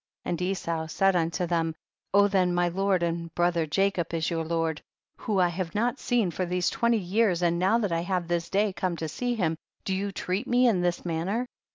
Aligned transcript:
And 0.25 0.41
Esau 0.41 0.87
said 0.87 1.15
unto 1.15 1.45
them, 1.45 1.75
O 2.11 2.27
then, 2.27 2.55
my 2.55 2.69
lord 2.69 3.03
and 3.03 3.31
brother 3.35 3.67
Jacob 3.67 4.11
is 4.15 4.31
your 4.31 4.43
lord, 4.43 4.81
whom 5.15 5.37
I 5.37 5.49
have 5.49 5.75
not 5.75 5.99
seen 5.99 6.31
for 6.31 6.43
these 6.43 6.71
twen 6.71 6.93
ty 6.93 6.97
years, 6.97 7.43
and 7.43 7.59
now 7.59 7.77
that 7.77 7.91
I 7.91 8.01
have 8.01 8.27
this 8.27 8.49
day 8.49 8.73
come 8.73 8.97
to 8.97 9.07
see 9.07 9.35
him, 9.35 9.59
do 9.85 9.93
you 9.95 10.11
treat 10.11 10.47
me 10.47 10.65
in 10.67 10.81
this 10.81 11.05
manner 11.05 11.45